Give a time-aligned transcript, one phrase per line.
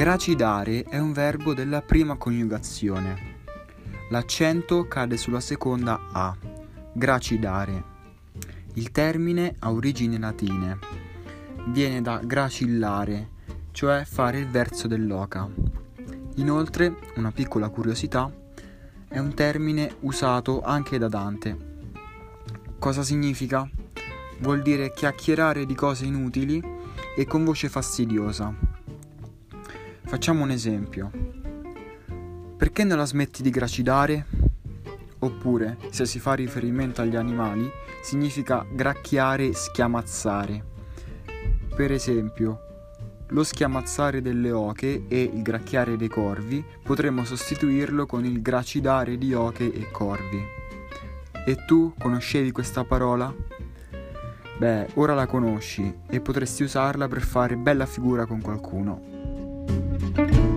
[0.00, 3.36] Gracidare è un verbo della prima coniugazione.
[4.08, 6.34] L'accento cade sulla seconda A,
[6.94, 7.84] gracidare.
[8.76, 10.78] Il termine ha origini latine.
[11.66, 13.28] Viene da gracillare,
[13.72, 15.46] cioè fare il verso dell'oca.
[16.36, 18.32] Inoltre, una piccola curiosità,
[19.06, 21.58] è un termine usato anche da Dante.
[22.78, 23.68] Cosa significa?
[24.38, 26.64] Vuol dire chiacchierare di cose inutili
[27.14, 28.69] e con voce fastidiosa.
[30.10, 31.08] Facciamo un esempio.
[32.56, 34.26] Perché non la smetti di gracidare?
[35.20, 37.70] Oppure, se si fa riferimento agli animali,
[38.02, 40.64] significa gracchiare, schiamazzare.
[41.76, 42.58] Per esempio,
[43.28, 49.32] lo schiamazzare delle oche e il gracchiare dei corvi potremmo sostituirlo con il gracidare di
[49.32, 50.44] oche e corvi.
[51.46, 53.32] E tu conoscevi questa parola?
[54.58, 59.38] Beh, ora la conosci e potresti usarla per fare bella figura con qualcuno.
[59.68, 60.49] Thank you.